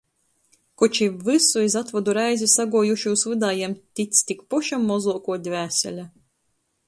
Koč 0.81 0.99
i 1.05 1.07
vysu 1.27 1.61
iz 1.65 1.75
atvodu 1.81 2.15
reizi 2.19 2.47
saguojušūs 2.55 3.27
vydā 3.33 3.51
jam 3.59 3.77
tic 3.99 4.21
tik 4.31 4.43
poša 4.55 4.83
mozuokuo 4.89 5.41
dvēsele. 5.49 6.07